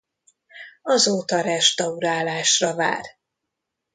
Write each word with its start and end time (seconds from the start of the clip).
Azóta 0.81 1.41
restaurálásra 1.41 2.75
vár. 2.75 3.05